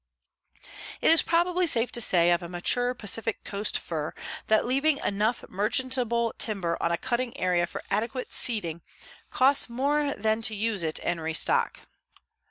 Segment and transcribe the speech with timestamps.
[0.99, 4.15] It is probably safe to say of mature Pacific coast fir
[4.47, 8.81] that leaving enough merchantable timber on a cutting area for adequate seeding
[9.29, 11.81] costs more than to use it and restock.